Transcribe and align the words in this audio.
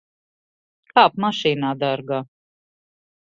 Kāp 0.93 1.19
mašīnā, 1.25 1.69
dārgā. 1.83 2.21